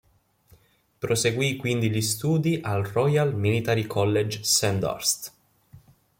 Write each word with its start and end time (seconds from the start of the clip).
Proseguì 0.99 1.57
quindi 1.57 1.91
gli 1.91 2.01
studi 2.01 2.57
al 2.63 2.83
Royal 2.83 3.35
Military 3.35 3.85
College 3.85 4.43
Sandhurst. 4.43 5.31